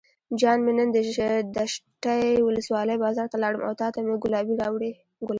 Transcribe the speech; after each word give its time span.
جان 0.39 0.57
مې 0.65 0.71
نن 0.77 0.89
دشټي 1.57 2.25
ولسوالۍ 2.47 2.97
بازار 3.03 3.27
ته 3.31 3.37
لاړم 3.43 3.61
او 3.67 3.73
تاته 3.81 3.99
مې 4.05 4.15
ګلابي 4.23 4.53
راوړې. 4.61 4.91